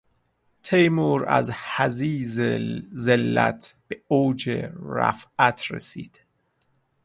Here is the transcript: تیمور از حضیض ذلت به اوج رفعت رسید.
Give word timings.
تیمور 0.63 1.25
از 1.27 1.51
حضیض 1.51 2.39
ذلت 2.95 3.75
به 3.87 4.01
اوج 4.07 4.49
رفعت 4.85 5.63
رسید. 5.71 6.21